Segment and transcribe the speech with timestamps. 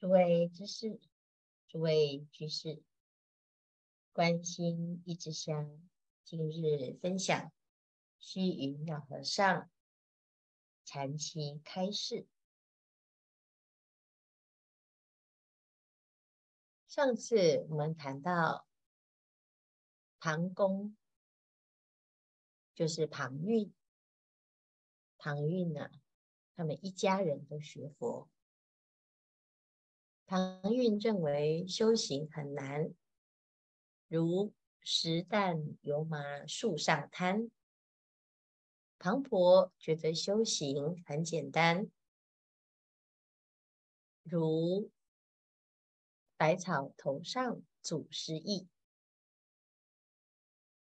[0.00, 0.98] 诸位居士，
[1.68, 2.82] 诸位居士，
[4.14, 5.78] 关心一支香，
[6.24, 7.52] 今日分享
[8.18, 9.70] 虚云老和尚
[10.86, 12.26] 禅期开示。
[16.88, 18.66] 上次我们谈到
[20.18, 20.96] 庞公，
[22.74, 23.70] 就是庞韵，
[25.18, 25.90] 庞蕴呢，
[26.56, 28.30] 他们一家人都学佛。
[30.30, 32.94] 唐运认为修行很难，
[34.06, 37.50] 如石担油麻树上摊。
[38.96, 41.90] 庞婆觉得修行很简单，
[44.22, 44.92] 如
[46.36, 48.68] 百草头上祖师意。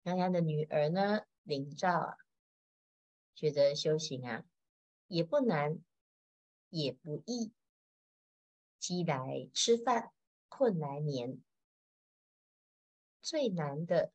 [0.04, 2.18] 那他的女儿呢，林照啊，
[3.34, 4.44] 觉得修行啊
[5.08, 5.80] 也不难，
[6.70, 7.54] 也不易。
[8.88, 10.14] 饥来吃饭，
[10.48, 11.44] 困来眠。
[13.22, 14.14] 最难的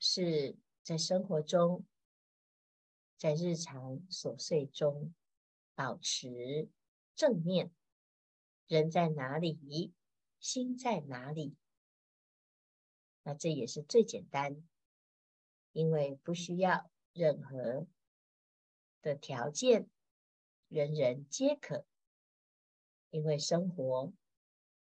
[0.00, 1.86] 是在生活中，
[3.16, 5.14] 在日常琐碎中
[5.76, 6.68] 保持
[7.14, 7.70] 正念。
[8.66, 9.94] 人在哪里，
[10.40, 11.54] 心在哪里。
[13.22, 14.68] 那这也是最简单，
[15.70, 17.86] 因为不需要任何
[19.00, 19.88] 的条件，
[20.66, 21.86] 人人皆可。
[23.10, 24.12] 因为生活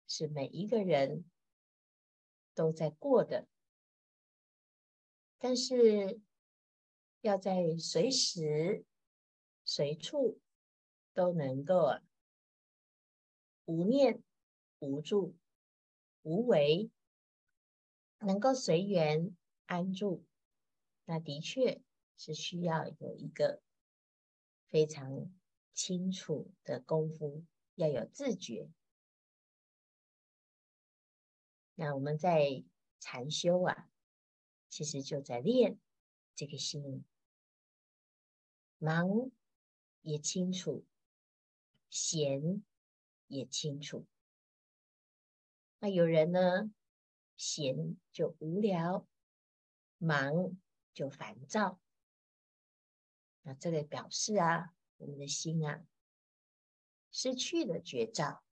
[0.08, 1.24] 是每一个人
[2.54, 3.46] 都在过的，
[5.38, 6.20] 但是
[7.20, 8.84] 要在随时
[9.64, 10.40] 随处
[11.12, 12.00] 都能够
[13.64, 14.22] 无念、
[14.78, 15.36] 无住、
[16.22, 16.90] 无为，
[18.18, 20.24] 能够随缘安住，
[21.04, 21.80] 那的确
[22.16, 23.60] 是需要有一个
[24.66, 25.32] 非常
[25.72, 27.44] 清楚的功夫。
[27.76, 28.68] 要有自觉。
[31.74, 32.64] 那我们在
[32.98, 33.88] 禅修啊，
[34.68, 35.78] 其实就在练
[36.34, 37.04] 这个心，
[38.78, 39.30] 忙
[40.00, 40.84] 也清楚，
[41.90, 42.64] 闲
[43.28, 44.06] 也清楚。
[45.78, 46.72] 那有人呢，
[47.36, 49.06] 闲就无聊，
[49.98, 50.56] 忙
[50.94, 51.78] 就烦躁。
[53.42, 55.86] 那这个表示啊，我们的心啊。
[57.18, 58.44] 失去了绝招，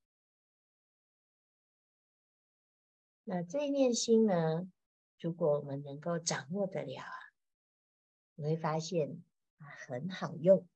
[3.25, 4.73] 那这一念心呢？
[5.19, 7.13] 如果我们能够掌握得了啊，
[8.37, 9.23] 你会发现
[9.59, 10.67] 啊很好用。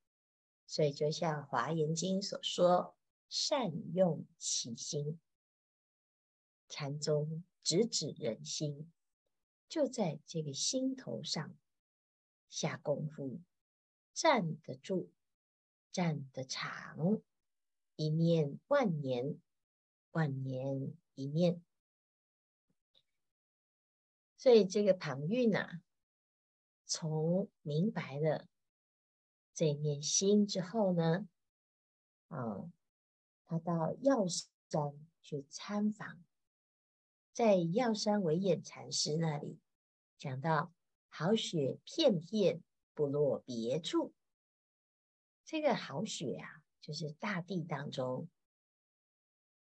[0.66, 2.94] 所以就像《华严经》所说
[3.30, 5.18] ：“善用其心，
[6.68, 8.92] 禅宗直指人心，
[9.66, 11.56] 就在这个心头上
[12.50, 13.40] 下功夫，
[14.12, 15.10] 站得住，
[15.90, 17.22] 站得长。”
[17.98, 19.40] 一念万年，
[20.12, 21.60] 万年一念。
[24.36, 25.82] 所以这个庞蕴啊，
[26.86, 28.46] 从明白了
[29.52, 31.26] 这一念心之后呢，
[32.28, 32.70] 啊，
[33.48, 36.22] 他到药山去参访，
[37.32, 39.58] 在药山惟演禅师那里
[40.16, 40.72] 讲到：
[41.08, 42.62] 好雪片片
[42.94, 44.14] 不落别处。
[45.44, 46.57] 这个好雪啊。
[46.88, 48.30] 就是大地当中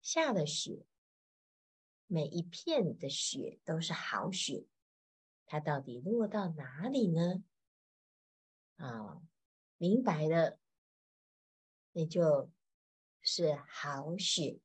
[0.02, 0.86] 下的雪，
[2.08, 4.66] 每一片的雪都是好雪，
[5.46, 7.44] 它到底落到哪里呢？
[8.78, 9.22] 啊，
[9.76, 10.58] 明白了，
[11.92, 12.50] 那就
[13.20, 14.62] 是好雪；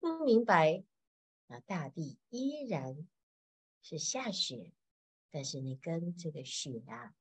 [0.00, 0.82] 不明白，
[1.46, 3.06] 那大地依然
[3.82, 4.72] 是下雪，
[5.28, 7.14] 但是你跟这个雪啊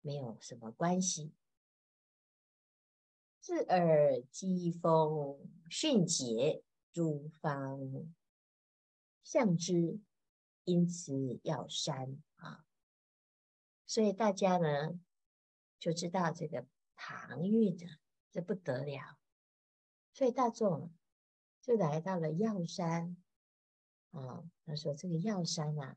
[0.00, 1.34] 没有什么关系。
[3.40, 5.38] 自尔机锋
[5.70, 6.62] 迅捷，
[6.92, 7.80] 诸方
[9.22, 9.98] 向之，
[10.64, 12.66] 因此药山啊。
[13.86, 15.00] 所以大家呢
[15.78, 17.86] 就知道这个庞蕴的
[18.30, 19.18] 这不得了，
[20.12, 20.92] 所以大众
[21.62, 23.16] 就来到了药山
[24.10, 24.44] 啊。
[24.66, 25.96] 他说这个药山啊，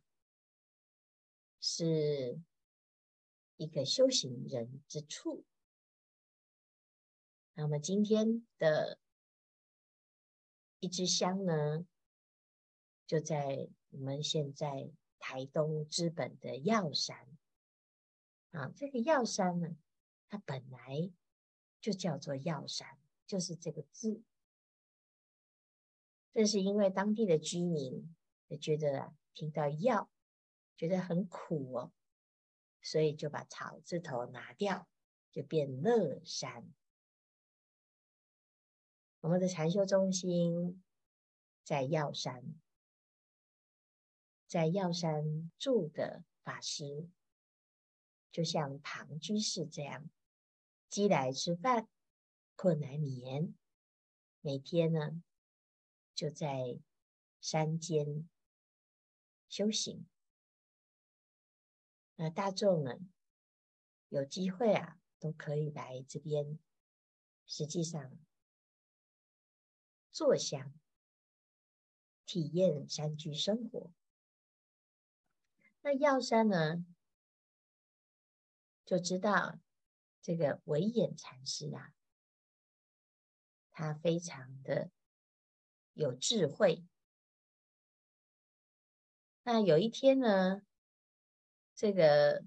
[1.60, 2.42] 是
[3.58, 5.46] 一个修行人之处。
[7.56, 9.00] 那么今天的
[10.80, 11.86] 一支香呢，
[13.06, 14.90] 就在我们现在
[15.20, 17.38] 台东之本的药山
[18.52, 18.72] 啊。
[18.76, 19.78] 这个药山呢，
[20.28, 21.12] 它本来
[21.80, 22.98] 就叫做药山，
[23.28, 24.24] 就是这个字。
[26.34, 28.16] 这是因为当地的居民
[28.48, 30.10] 也觉得啊，听到药
[30.76, 31.92] 觉得很苦哦，
[32.82, 34.88] 所以就把草字头拿掉，
[35.32, 36.74] 就变乐山。
[39.24, 40.84] 我们的禅修中心
[41.64, 42.44] 在药山，
[44.48, 47.10] 在药山住的法师，
[48.34, 50.10] 就像唐居士这样，
[50.90, 51.88] 饥来吃饭，
[52.58, 53.56] 困来眠，
[54.42, 55.24] 每天呢
[56.14, 56.78] 就在
[57.40, 58.28] 山间
[59.48, 60.06] 修行。
[62.18, 63.00] 那大众呢，
[64.10, 66.60] 有机会啊，都可以来这边。
[67.46, 68.18] 实际上，
[70.14, 70.72] 坐享，
[72.24, 73.92] 体验山居生活。
[75.82, 76.86] 那药山呢，
[78.86, 79.58] 就知道
[80.22, 81.96] 这个惟偃禅师啊，
[83.72, 84.92] 他非常的
[85.94, 86.86] 有智慧。
[89.42, 90.62] 那有一天呢，
[91.74, 92.46] 这个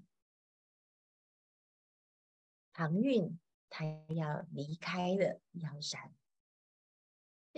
[2.71, 3.37] 庞蕴
[3.67, 3.83] 他
[4.15, 6.15] 要离开了药山。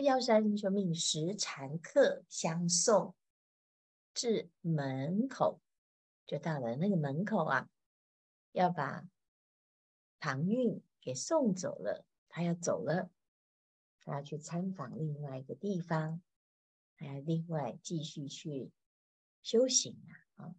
[0.01, 3.15] 药山就命十禅客相送
[4.13, 5.59] 至门口，
[6.25, 7.69] 就到了那个门口啊，
[8.51, 9.07] 要把
[10.19, 12.05] 庞蕴给送走了。
[12.31, 13.09] 他要走了，
[14.01, 16.21] 他要去参访另外一个地方，
[16.95, 18.71] 还要另外继续去
[19.41, 20.45] 修行啊。
[20.45, 20.55] 啊，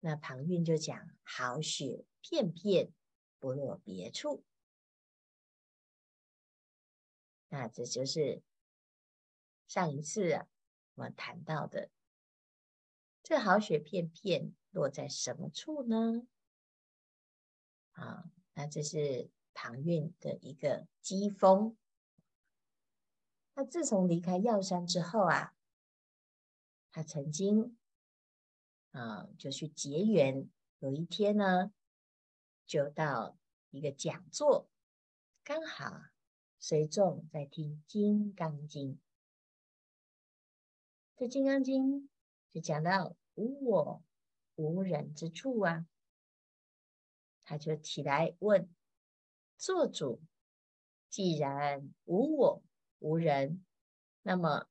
[0.00, 2.90] 那庞蕴就讲：好雪片片，
[3.38, 4.44] 不落别处。
[7.48, 8.42] 那这就是
[9.66, 10.46] 上一次啊，
[10.94, 11.90] 我们谈到的，
[13.22, 16.26] 这好雪片片落在什么处呢？
[17.92, 21.76] 啊，那这是庞蕴的一个机锋。
[23.54, 25.54] 他自从离开药山之后啊，
[26.92, 27.76] 他曾经
[28.92, 30.48] 啊就去结缘，
[30.78, 31.72] 有一天呢，
[32.66, 33.36] 就到
[33.70, 34.70] 一个讲座，
[35.42, 36.02] 刚好。
[36.60, 38.94] 随众在听《金刚经》，
[41.16, 42.02] 这《金刚经》
[42.52, 44.02] 就讲到无我
[44.56, 45.86] 无人之处啊，
[47.44, 48.68] 他就起来问
[49.56, 50.20] 做主：
[51.08, 52.62] 既然无我
[52.98, 53.64] 无人，
[54.22, 54.68] 那么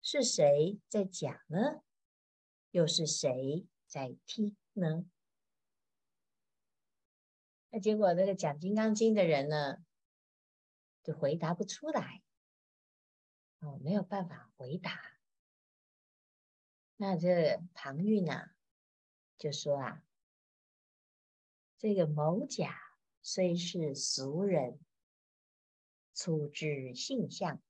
[0.00, 1.82] 是谁在讲呢？
[2.70, 5.04] 又是谁在听呢？
[7.68, 9.84] 那结果那个讲《金刚经》的人呢？
[11.06, 12.20] 就回答不出来，
[13.60, 15.00] 哦，没有办法回答。
[16.96, 18.56] 那这庞蕴啊，
[19.38, 20.02] 就说啊，
[21.78, 22.76] 这个某甲
[23.22, 24.80] 虽是俗人，
[26.12, 27.62] 粗知性相，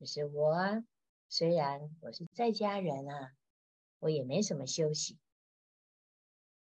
[0.00, 0.82] 就是我，
[1.28, 3.36] 虽然我是在家人啊，
[3.98, 5.18] 我也没什么修行，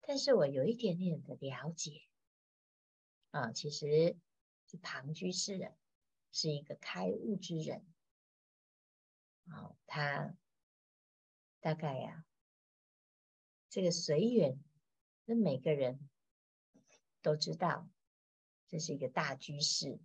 [0.01, 2.03] 但是我有一点点的了解
[3.31, 4.15] 啊，其实。
[4.69, 5.75] 是庞居士人，
[6.31, 7.83] 是一个开悟之人。
[9.47, 10.35] 啊，他
[11.59, 12.23] 大概呀，
[13.67, 14.63] 这个随缘，
[15.25, 16.07] 那每个人
[17.23, 17.89] 都知道，
[18.67, 19.99] 这是一个大居士。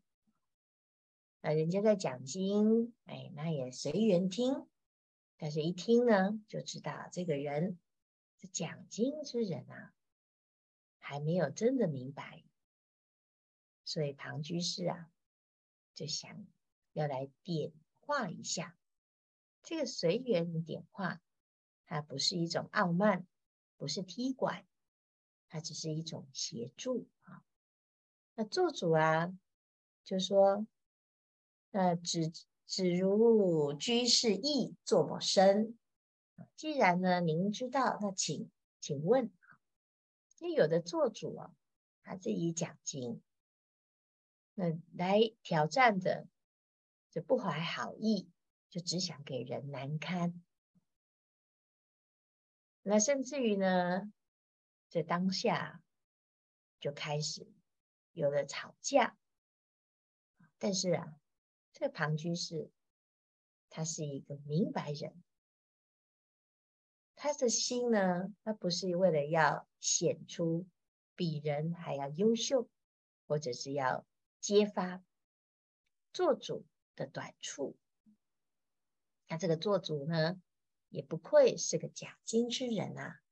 [1.43, 4.67] 那人家在讲经，哎，那也随缘听。
[5.37, 7.79] 但是一听呢，就知道这个人
[8.41, 9.93] 是讲经之人啊，
[10.97, 12.43] 还没有真的明白。
[13.85, 15.11] 所以庞居士啊，
[15.95, 16.47] 就想
[16.95, 18.77] 要来点化一下
[19.63, 21.21] 这个随缘点化，
[21.85, 23.27] 它不是一种傲慢，
[23.77, 24.67] 不是踢馆，
[25.49, 27.45] 它只是一种协助啊。
[28.35, 29.37] 那做主啊，
[30.03, 30.67] 就说
[31.71, 32.33] ：“那只
[32.67, 35.79] 只如居士意作某身。
[36.57, 39.31] 既然呢，您知道，那请请问，
[40.41, 41.55] 因为有的做主啊，
[42.03, 43.23] 他自己讲经。”
[44.57, 46.29] 那来挑战的，
[47.11, 48.31] 就不怀好意，
[48.71, 50.41] 就只想给人难堪。
[52.83, 54.13] 那甚至于呢，
[54.89, 55.83] 在当下
[56.79, 57.53] 就开始
[58.13, 59.17] 有了吵架。
[60.59, 61.17] 但是啊，
[61.73, 62.71] 这个庞居士
[63.71, 65.21] 他是一个明白人，
[67.17, 70.65] 他的心呢，他不是为了要显出
[71.17, 72.69] 比人还要优秀，
[73.27, 74.07] 或者是要。
[74.45, 75.03] 揭发
[76.13, 77.79] 做主的短处，
[79.27, 80.39] 那这个做主呢，
[80.91, 83.23] 也不愧是个讲经之人啊，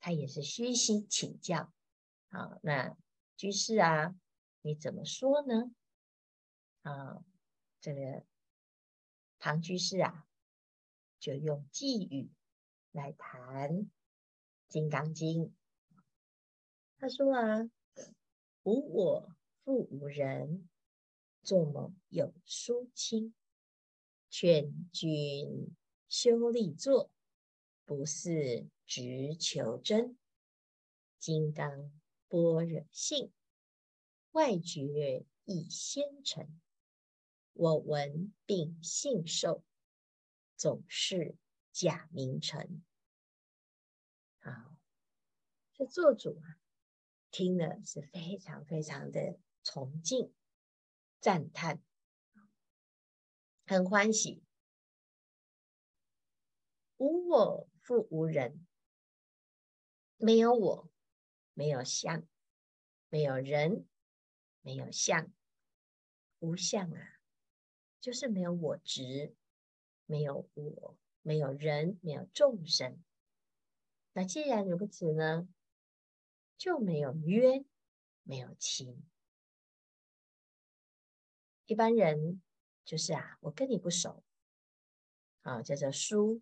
[0.00, 1.72] 他也是虚心请教。
[2.28, 2.96] 好，那
[3.36, 4.16] 居士啊，
[4.62, 5.70] 你怎么说呢？
[6.82, 7.22] 啊，
[7.80, 8.26] 这个
[9.38, 10.26] 唐居士啊，
[11.20, 12.32] 就用偈语
[12.90, 13.70] 来谈
[14.66, 15.44] 《金刚经》。
[16.98, 17.70] 他说啊，
[18.64, 19.35] 无我。
[19.66, 20.68] 复无人，
[21.42, 23.34] 作谋有疏亲，
[24.30, 25.74] 劝君
[26.08, 27.10] 修立作，
[27.84, 30.16] 不似直求真。
[31.18, 31.90] 金刚
[32.28, 33.32] 般若性，
[34.30, 36.48] 外觉亦先成。
[37.52, 39.64] 我闻并信受，
[40.54, 41.34] 总是
[41.72, 42.84] 假名成。
[44.38, 44.78] 好，
[45.74, 46.54] 这做主啊，
[47.32, 50.32] 听了是非常非常的崇敬、
[51.18, 51.82] 赞叹，
[53.66, 54.44] 很欢喜。
[56.98, 58.64] 无我复无人，
[60.18, 60.88] 没有我，
[61.52, 62.28] 没有相，
[63.08, 63.88] 没有人，
[64.60, 65.32] 没有相，
[66.38, 67.18] 无相啊。
[68.00, 69.34] 就是没有我执，
[70.04, 73.02] 没有我，没有人，没有众生。
[74.12, 75.48] 那既然如此呢，
[76.56, 77.66] 就没有冤，
[78.22, 79.02] 没有情。
[81.66, 82.40] 一般人
[82.84, 84.22] 就是啊，我跟你不熟，
[85.42, 86.40] 啊，叫做疏；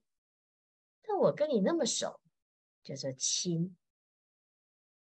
[1.02, 2.20] 但我跟你那么熟，
[2.82, 3.76] 叫做亲。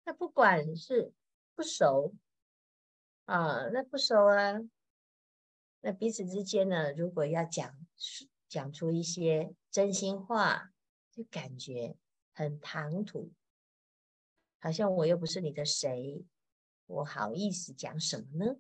[0.04, 1.12] 那不管是
[1.56, 2.14] 不熟，
[3.24, 4.60] 啊，那不熟啊。
[5.80, 7.76] 那彼此之间呢，如果要讲
[8.48, 10.72] 讲出一些真心话，
[11.10, 11.96] 就感觉
[12.32, 13.32] 很唐突，
[14.60, 16.24] 好像我又不是你的谁，
[16.86, 18.56] 我好意思讲什么呢？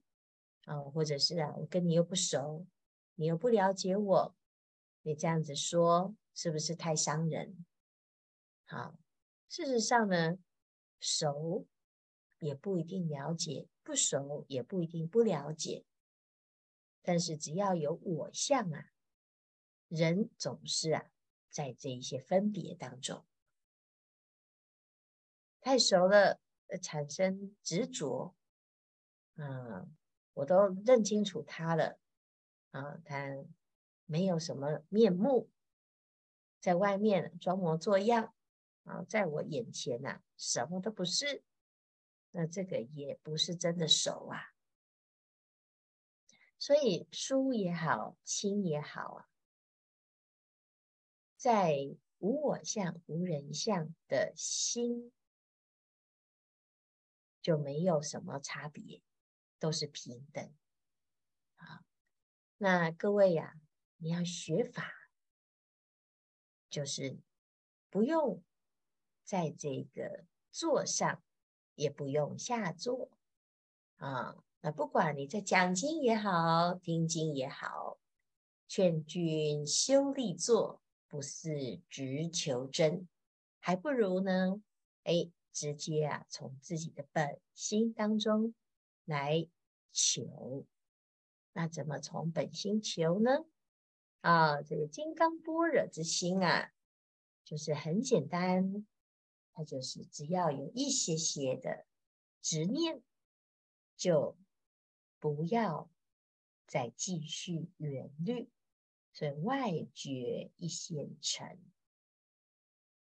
[0.64, 2.66] 啊、或者是啊，我跟你又不熟，
[3.14, 4.36] 你又不了解我，
[5.02, 7.64] 你这样子说是不是太伤人？
[8.64, 8.98] 好，
[9.48, 10.38] 事实上呢，
[11.00, 11.66] 熟
[12.38, 15.84] 也不一定了解，不熟也不一定不了解。
[17.02, 18.86] 但是只要有我相啊，
[19.88, 21.10] 人总是啊，
[21.50, 23.26] 在这一些分别当中，
[25.60, 26.40] 太熟了，
[26.82, 28.34] 产生执着，
[29.36, 29.94] 嗯，
[30.34, 31.98] 我都认清楚他了，
[32.70, 33.44] 啊，他
[34.04, 35.48] 没有什么面目，
[36.60, 38.34] 在外面装模作样，
[38.82, 41.42] 啊，在我眼前呐，什么都不是，
[42.32, 44.52] 那这个也不是真的熟啊。
[46.58, 49.28] 所以疏也好，亲也好啊，
[51.36, 55.12] 在无我相、无人相的心，
[57.42, 59.02] 就没有什么差别，
[59.58, 60.52] 都是平等。
[61.56, 61.84] 啊，
[62.58, 63.54] 那各位呀，
[63.96, 64.92] 你要学法，
[66.68, 67.18] 就是
[67.90, 68.42] 不用
[69.22, 71.22] 在这个座上，
[71.74, 73.10] 也不用下座
[73.96, 74.36] 啊。
[74.60, 77.98] 那不管你在讲经也好，听经也好，
[78.66, 83.06] 劝君修立坐，不似直求真，
[83.60, 84.62] 还不如呢，
[85.02, 88.54] 哎，直接啊，从自己的本心当中
[89.04, 89.48] 来
[89.92, 90.66] 求。
[91.52, 93.44] 那怎么从本心求呢？
[94.20, 96.72] 啊，这个金刚般若之心啊，
[97.44, 98.86] 就是很简单，
[99.52, 101.86] 它就是只要有一些些的
[102.40, 103.02] 执念，
[103.96, 104.36] 就。
[105.20, 105.90] 不要
[106.66, 108.50] 再继续缘虑，
[109.14, 111.58] 所以外觉一先成，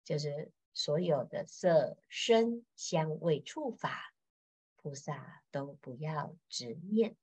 [0.04, 4.11] 就是所有的色、声、香、味、触、法，
[4.82, 7.16] 菩萨都不要执念，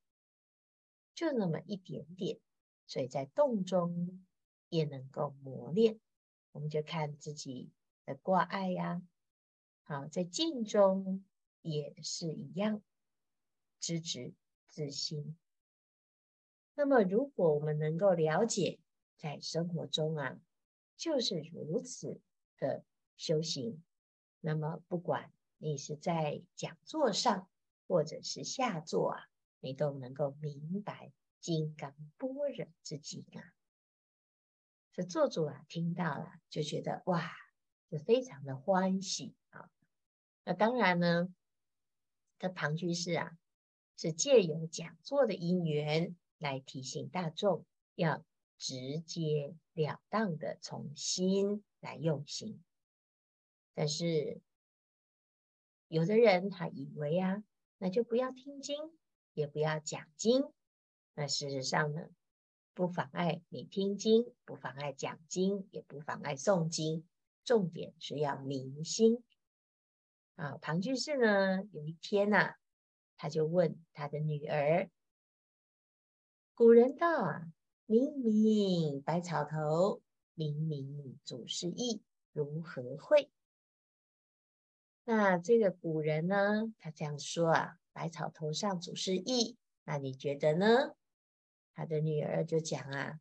[1.15, 2.39] 就那么一点点，
[2.87, 4.27] 所以在动中
[4.69, 6.01] 也能够磨练。
[6.53, 7.71] 我们就看自己
[8.05, 9.03] 的挂碍呀，
[9.83, 11.25] 好，在静中
[11.63, 12.83] 也是一样，
[13.79, 14.35] 知止。
[14.71, 15.35] 自心。
[16.75, 18.79] 那么，如果我们能够了解，
[19.17, 20.39] 在生活中啊，
[20.95, 22.21] 就是如此
[22.59, 22.85] 的
[23.17, 23.83] 修行，
[24.41, 27.49] 那么不管你是在讲座上，
[27.87, 29.21] 或者是下座啊，
[29.61, 33.43] 你都能够明白金刚般若之境啊。
[34.93, 37.31] 这座主啊，听到了就觉得哇，
[37.91, 39.71] 是非常的欢喜啊。
[40.45, 41.29] 那当然呢，
[42.39, 43.37] 这庞居士啊。
[44.01, 48.25] 是借由讲座的因缘来提醒大众，要
[48.57, 52.63] 直截了当的从心来用心。
[53.75, 54.41] 但是
[55.89, 57.43] 有的人他以为啊，
[57.79, 58.77] 那就不要听经，
[59.35, 60.45] 也不要讲经。
[61.15, 62.09] 那事实上呢，
[62.75, 67.07] 不妨碍你听经，不妨碍讲经，也不妨碍诵经。
[67.45, 69.25] 重点是要明心
[70.37, 70.59] 啊。
[70.59, 72.55] 庞居士呢，有一天呐、啊。
[73.21, 74.89] 他就问他的女儿
[76.55, 77.53] ：“古人道啊，
[77.85, 80.01] 明明百草头，
[80.35, 82.01] 明明祖师意，
[82.33, 83.29] 如何会？”
[85.11, 90.95] 那这个古人呢，他这样说啊：“百草头上总是意，那你觉得呢？
[91.73, 93.19] 他的女儿就讲啊，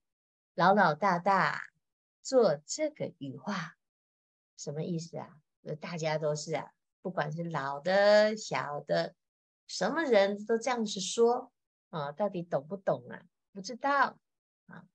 [0.54, 1.62] 老老大大
[2.22, 3.78] 做这个羽化，
[4.58, 5.40] 什么意思啊？
[5.80, 9.16] 大家都是啊，不管是老的、小的，
[9.66, 11.54] 什么人都这样子说
[11.90, 13.24] 啊，到底懂不懂啊？
[13.54, 14.20] 不知道
[14.66, 14.86] 啊。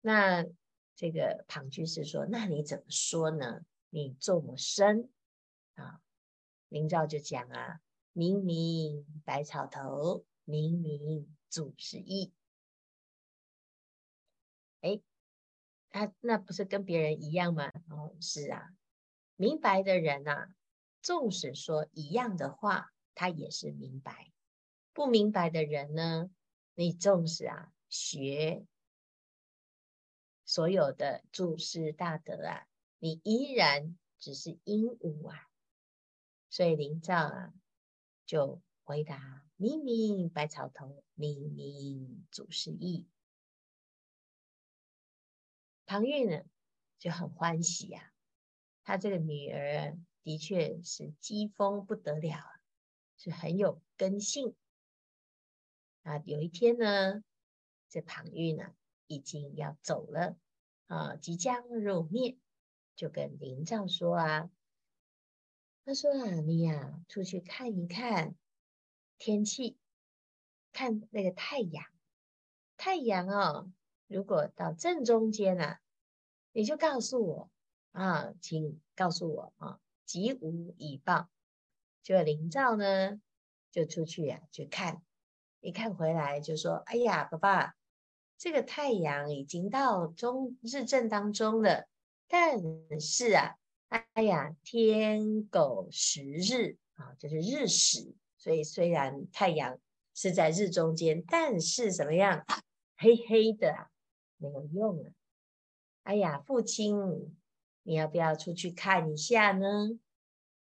[0.00, 0.46] 那
[0.96, 3.60] 这个庞居士说：“那你怎么说呢？
[3.90, 5.10] 你这么深
[5.74, 6.00] 啊？”
[6.68, 7.80] 灵照就讲啊
[8.12, 12.32] ：“明明百草头，明明祖师意。”
[14.80, 15.00] 哎，
[15.90, 17.70] 他那不是跟别人一样吗？
[17.90, 18.74] 哦，是啊。
[19.36, 20.54] 明白的人呐、啊，
[21.02, 24.12] 纵使说一样的话，他也是明白；
[24.92, 26.30] 不明白的人呢，
[26.74, 28.64] 你纵使啊学
[30.44, 32.66] 所有的祖师大德啊，
[32.98, 35.48] 你依然只是鹦鹉啊。
[36.54, 37.52] 所以灵照啊
[38.26, 43.08] 就回答：明明百草头，明明祖师意。
[45.84, 46.44] 唐玉呢
[46.96, 48.14] 就很欢喜呀、啊。
[48.84, 52.38] 他这个女儿的确是机锋不得了，
[53.16, 54.54] 是很有根性
[56.04, 56.22] 啊。
[56.24, 57.24] 有一天呢，
[57.88, 58.72] 这庞玉呢
[59.08, 60.36] 已经要走了
[60.86, 62.38] 啊，即将入灭，
[62.94, 64.50] 就跟灵照说啊，
[65.86, 68.34] 他说啊，你呀、出去看一看
[69.18, 69.76] 天气，
[70.72, 71.84] 看那个太阳，
[72.78, 73.70] 太阳哦，
[74.06, 75.80] 如果到正中间啊，
[76.52, 77.50] 你就告诉我。
[77.92, 81.28] 啊，请告诉我啊，吉无以报。
[82.02, 83.20] 这个灵照呢，
[83.70, 85.00] 就出去呀、啊，去看，
[85.60, 87.76] 一看回来就说：“哎呀，爸爸，
[88.36, 91.86] 这个太阳已经到中日正当中了，
[92.26, 92.58] 但
[93.00, 93.54] 是啊，
[94.14, 99.78] 哎呀，天狗食日啊，就是日食，所以虽然太阳
[100.14, 102.44] 是在日中间，但是怎么样，
[102.96, 103.90] 黑黑的，
[104.36, 105.10] 没有用啊。
[106.02, 107.36] 哎呀，父亲。”
[107.86, 110.00] 你要不要出去看一下呢？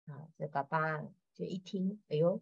[0.06, 1.02] 啊，这爸爸
[1.34, 2.42] 就一听，哎呦，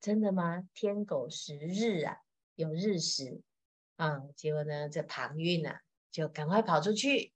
[0.00, 0.66] 真的吗？
[0.72, 2.16] 天狗食日啊，
[2.54, 3.42] 有日食
[3.96, 4.22] 啊！
[4.34, 7.33] 结果呢，这庞运啊就赶快跑出去，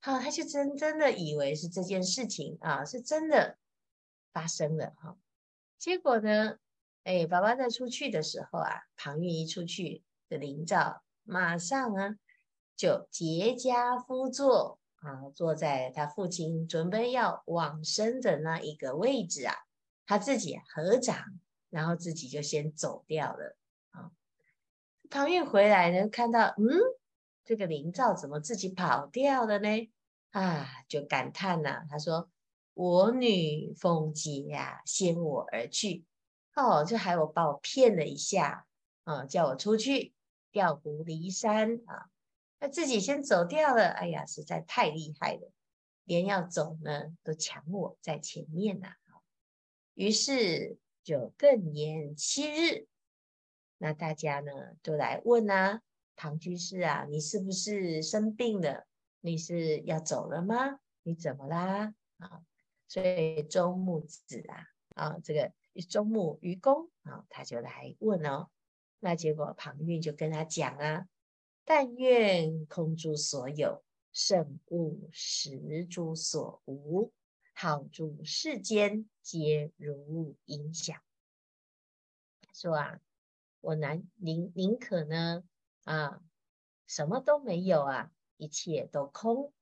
[0.00, 3.58] 好、他就真真的以为是这件事情啊，是真的
[4.32, 5.16] 发生了哈、
[5.78, 6.58] 结果呢，
[7.04, 12.16] 哎，爸爸在出去的时候啊，庞玉一出去的灵照，马上啊
[12.76, 14.78] 就结跏趺坐。
[15.00, 19.54] 啊，坐在他父亲准备要往生的那一个位置啊，
[20.04, 21.16] 他自己合掌，
[21.70, 23.56] 然后自己就先走掉了。
[23.90, 24.10] 啊，
[25.08, 26.66] 庞玉回来呢，看到嗯，
[27.48, 29.90] 这个灵照怎么自己跑掉了呢？
[30.32, 32.28] 啊，就感叹呐、啊，他说
[32.74, 36.04] ：“我女凤姐呀，先我而去，
[36.54, 38.66] 哦，就还有把我骗了一下，
[39.04, 40.12] 啊，叫我出去
[40.52, 42.10] 调虎离山啊。”
[42.60, 45.50] 那自己先走掉了，哎呀，实在太厉害了，
[46.04, 49.24] 连要走呢都抢我在前面呐、啊。
[49.94, 52.86] 于是就更延七日，
[53.78, 55.80] 那大家呢都来问啊，
[56.18, 58.88] 唐居士啊，你是不是生病了？
[59.20, 60.80] 你是要走了吗？
[61.04, 61.94] 你怎么啦？
[62.16, 62.42] 啊，
[62.88, 65.52] 所以周木子啊，啊，这个
[65.88, 68.50] 周木愚公啊，他就来问哦，
[68.98, 71.06] 那结果庞玉就跟他讲啊。
[71.64, 77.12] 但愿空诸所有，慎勿实诸所无，
[77.54, 81.00] 好诸世间皆如影响。
[82.52, 83.00] 说啊，
[83.60, 85.44] 我难宁宁可呢
[85.84, 86.20] 啊，
[86.86, 89.52] 什么都没有啊，一切都空。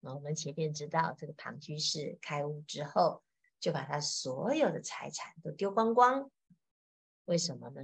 [0.00, 3.22] 那我们前面知道，这个庞居士开悟之后，
[3.58, 6.30] 就把他所有的财产都丢光光。
[7.24, 7.82] 为什么呢？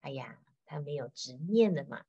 [0.00, 2.04] 哎呀，他没有执念了嘛。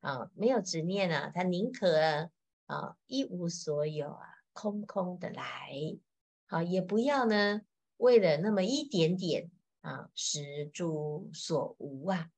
[0.00, 2.30] 啊，没有执念啊，他宁可
[2.66, 5.72] 啊一无所有啊，空空的来，
[6.46, 7.62] 啊，也不要呢，
[7.98, 12.32] 为了那么一点点啊，实诸所无啊，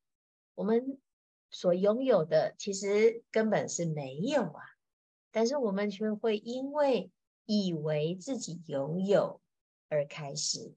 [0.54, 1.00] 我们
[1.54, 4.62] 所拥有的其实根本是没有啊，
[5.30, 7.12] 但是我们却会因为
[7.46, 9.40] 以为自己拥有
[9.88, 10.74] 而开始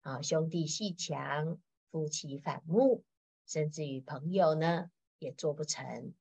[0.00, 1.58] 啊，兄弟鬩墙，
[1.92, 3.04] 夫妻反目，
[3.46, 4.90] 甚至于朋友呢。
[5.20, 6.14] 也做不成。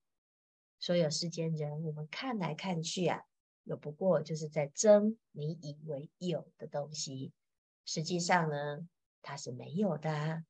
[0.80, 3.22] 所有世间人，我们看来看去啊，
[3.64, 7.32] 有不过就是在争你以为有的东西，
[7.86, 8.88] 实际上呢，
[9.22, 10.44] 它是没有的啊。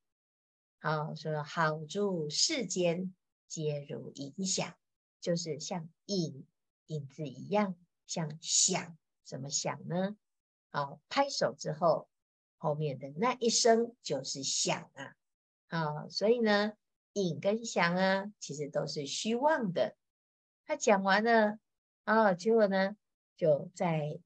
[0.79, 3.13] 好，说好诸世间
[3.47, 4.75] 皆如影响，
[5.19, 6.45] 就是像影
[6.87, 10.17] 影子一样，像响，怎么响呢？
[10.69, 12.09] 好，拍手之后，
[12.57, 15.15] 后面的那一声就是响啊。
[15.67, 16.73] 好，所以呢。
[17.13, 19.97] 影跟响啊，其实都是虚妄的。
[20.67, 21.57] 他讲完了
[22.03, 22.95] 啊，结果呢，
[23.35, 24.19] 就在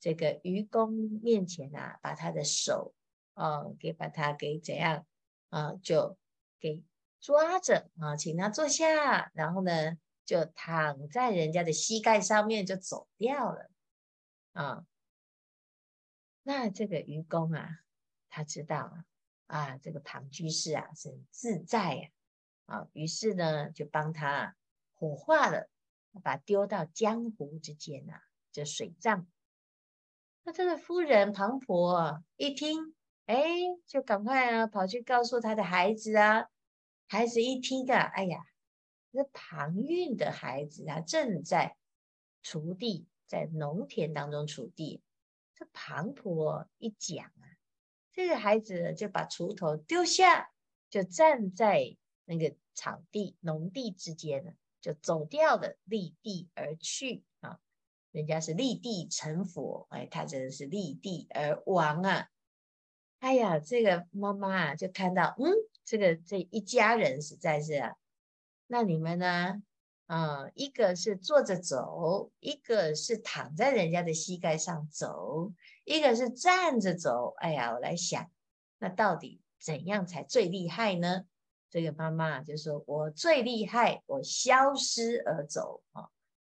[0.00, 0.90] 这个愚公
[1.22, 2.94] 面前啊，把他的手
[3.34, 5.04] 啊，给把他给怎样
[5.50, 6.16] 啊，就
[6.58, 6.82] 给
[7.20, 13.70] 抓着啊，请他坐下，然后呢，就躺在人家的膝盖上面就走掉了
[14.52, 14.84] 啊。
[16.42, 17.80] 那这个愚公啊，
[18.28, 18.92] 他知道
[19.46, 22.08] 啊，这个庞居士啊是自在呀，
[22.66, 24.56] 啊，于是呢就帮他
[24.94, 25.68] 火化了。
[26.24, 29.28] 把它丢到江湖之间呐、啊，这水葬。
[30.42, 33.46] 那这个夫人庞婆一听，哎，
[33.86, 36.48] 就赶快啊跑去告诉他的孩子啊。
[37.08, 38.44] 孩子一听啊，哎呀，
[39.12, 41.76] 这旁运的孩子他正在
[42.44, 45.02] 锄地，在农田当中锄地。
[45.54, 47.48] 这庞婆一讲啊，
[48.12, 50.50] 这个孩子就把锄头丢下，
[50.90, 54.52] 就站在那个草地、农地之间了。
[54.80, 57.58] 就走掉了，立地而去啊！
[58.12, 62.28] 人家是立地成佛，哎，他真的是立地而亡啊！
[63.18, 65.50] 哎呀，这个妈妈啊，就看到，嗯，
[65.88, 67.96] 这个这一家人实在是啊，
[68.66, 69.62] 那你们呢？
[70.04, 75.50] 啊，一个是坐着走，一个是躺在人家的膝盖上走，
[75.84, 77.32] 一个是站着走。
[77.38, 78.30] 哎呀，我来想，
[78.78, 81.24] 那到底怎样才最厉害呢？
[81.70, 86.08] 这个妈妈就说：“我最厉害，我消失而走啊！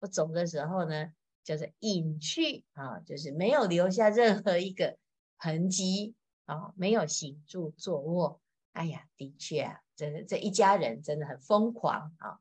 [0.01, 1.13] 我走的时候呢，
[1.45, 4.97] 就是隐去啊，就是没有留下任何一个
[5.37, 6.17] 痕迹
[6.47, 8.41] 啊，没有行住坐卧。
[8.73, 12.41] 哎呀，的确啊，真的这一家人真的很疯狂啊！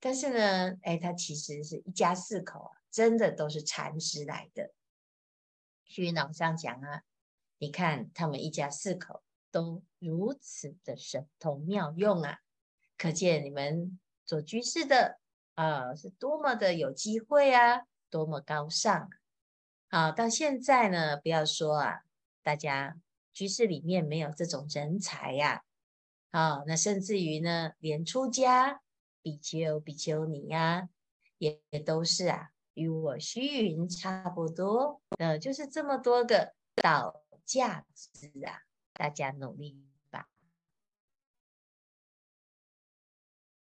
[0.00, 4.72] 但是呢，哎，他其实是一家四口啊，真的都是禅师来的。
[5.84, 7.02] 虚云老上讲啊，
[7.58, 9.22] 你看他们一家四口。”
[9.54, 12.40] 都如此的神通妙用啊！
[12.98, 15.20] 可见你们做居士的
[15.54, 19.08] 啊，是多么的有机会啊，多么高尚
[19.90, 20.06] 啊！
[20.06, 22.00] 好，到现在呢，不要说啊，
[22.42, 22.96] 大家
[23.34, 25.64] 居士里面没有这种人才呀，
[26.30, 28.80] 啊，好，那甚至于呢，连出家
[29.20, 30.88] 比丘、比丘尼呀，
[31.38, 38.62] 也也都是啊，与我虚云差不多，呃，就是这么多个倒架子啊。
[38.96, 40.28] 大家努力吧！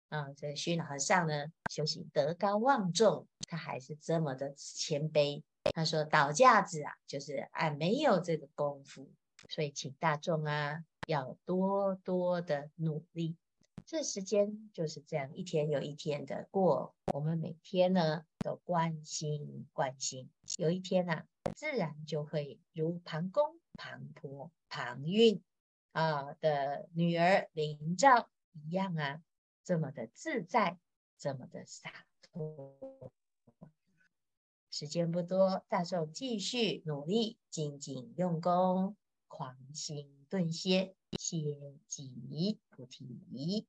[0.10, 5.42] 啊，这个虚和尚呢，修行德高望重，他还是这么的谦卑。
[5.74, 9.10] 他说：“倒架子啊，就是俺没有这个功夫，
[9.50, 13.36] 所以请大众啊，要多多的努力。
[13.86, 16.96] 这时间就是这样，一天又一天的过。
[17.14, 21.26] 我们每天呢，都关心关心，有一天啊，
[21.56, 25.42] 自然就会如庞公。”庞婆、庞运
[25.94, 29.24] 啊的女儿灵照一样啊，
[29.64, 30.78] 这么的自在，
[31.18, 32.78] 这么的洒脱。
[34.70, 38.96] 时间不多，大众继续努力，精进用功，
[39.32, 41.56] 狂心顿歇，歇
[41.88, 43.65] 即菩提。